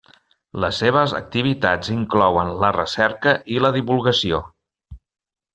Les 0.63 0.79
seves 0.83 1.13
activitats 1.19 1.91
inclouen 1.97 2.51
la 2.65 2.73
recerca 2.79 3.37
i 3.57 3.63
la 3.67 3.73
divulgació. 3.79 4.45